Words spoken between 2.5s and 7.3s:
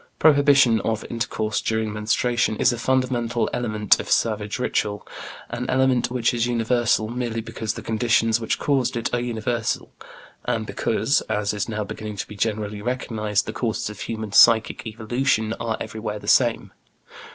is a fundamental element of savage ritual, an element which is universal